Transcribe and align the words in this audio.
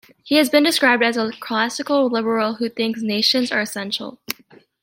He 0.23 0.37
has 0.37 0.49
been 0.49 0.63
described 0.63 1.03
as 1.03 1.15
"a 1.15 1.29
classical 1.31 2.07
liberal 2.09 2.55
who 2.55 2.69
thinks 2.69 3.03
nations 3.03 3.51
are 3.51 3.61
essential". 3.61 4.19